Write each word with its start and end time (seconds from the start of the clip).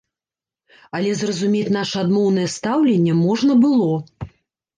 Але 0.99 1.11
зразумець 1.19 1.73
наша 1.77 1.97
адмоўнае 2.05 2.47
стаўленне 2.55 3.13
можна 3.27 3.61
было. 3.67 3.93